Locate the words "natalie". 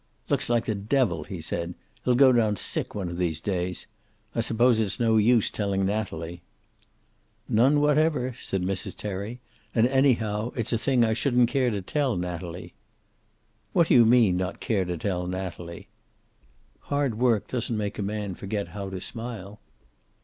5.85-6.41, 12.17-12.73, 15.27-15.87